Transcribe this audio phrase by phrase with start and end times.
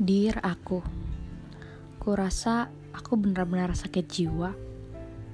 [0.00, 0.80] Dear aku,
[2.00, 4.56] kurasa aku benar-benar sakit jiwa.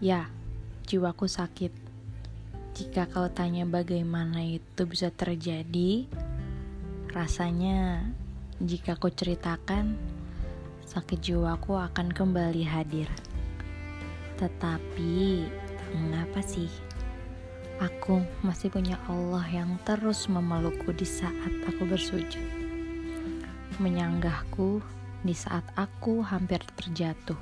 [0.02, 0.34] Ya,
[0.82, 1.70] jiwaku sakit.
[2.74, 6.10] Jika kau tanya bagaimana itu bisa terjadi,
[7.14, 8.10] rasanya
[8.58, 9.94] jika kau ceritakan,
[10.90, 13.06] sakit jiwaku akan kembali hadir.
[14.42, 15.46] Tetapi,
[15.94, 16.66] mengapa sih?
[17.78, 22.67] Aku masih punya Allah yang terus memelukku di saat aku bersujud.
[23.78, 24.82] Menyanggahku
[25.22, 27.38] di saat aku hampir terjatuh.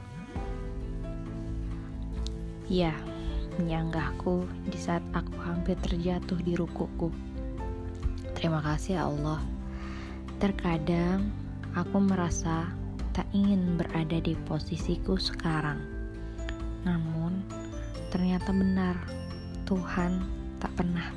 [2.69, 2.93] Ya,
[3.57, 7.09] menyanggahku di saat aku hampir terjatuh di rukuku.
[8.37, 9.41] Terima kasih ya Allah.
[10.37, 11.25] Terkadang
[11.73, 12.69] aku merasa
[13.17, 15.81] tak ingin berada di posisiku sekarang.
[16.85, 17.41] Namun,
[18.13, 19.01] ternyata benar
[19.65, 20.21] Tuhan
[20.61, 21.09] tak pernah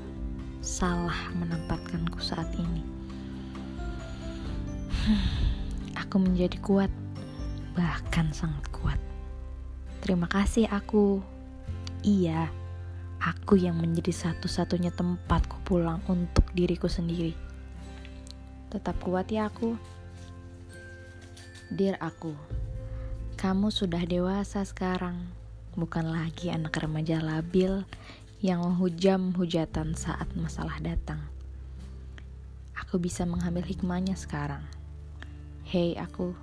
[0.63, 2.78] salah menempatkanku saat ini.
[5.97, 6.91] Aku menjadi kuat,
[7.77, 8.97] bahkan sangat kuat.
[9.99, 11.21] Terima kasih aku.
[12.01, 12.47] Iya,
[13.19, 17.35] aku yang menjadi satu-satunya tempatku pulang untuk diriku sendiri.
[18.71, 19.75] Tetap kuat ya aku.
[21.69, 22.33] Dear aku,
[23.37, 25.29] kamu sudah dewasa sekarang,
[25.77, 27.85] bukan lagi anak remaja labil
[28.41, 31.21] yang menghujam hujatan saat masalah datang.
[32.73, 34.65] Aku bisa mengambil hikmahnya sekarang.
[35.69, 36.33] Hei aku,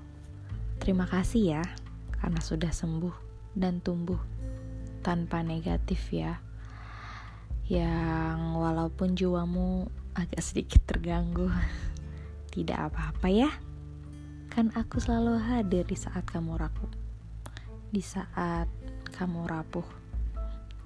[0.79, 1.65] terima kasih ya
[2.23, 3.11] karena sudah sembuh
[3.59, 4.23] dan tumbuh
[5.03, 6.39] tanpa negatif ya.
[7.67, 11.51] Yang walaupun jiwamu agak sedikit terganggu,
[12.55, 13.51] tidak apa-apa ya.
[14.47, 16.93] Kan aku selalu hadir di saat kamu rapuh.
[17.91, 18.71] Di saat
[19.11, 19.91] kamu rapuh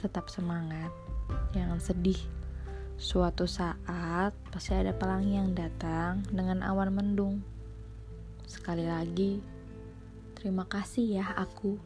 [0.00, 0.88] tetap semangat,
[1.52, 2.16] jangan sedih.
[2.96, 7.59] Suatu saat pasti ada pelangi yang datang dengan awan mendung.
[8.50, 9.38] Sekali lagi,
[10.34, 11.78] terima kasih ya aku